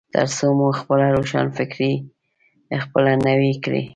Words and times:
ترڅو 0.13 0.47
مو 0.57 0.67
خپله 0.79 1.05
روښانفکري 1.15 1.93
خپله 2.83 3.13
نه 3.25 3.33
وي 3.39 3.53
کړي. 3.63 3.83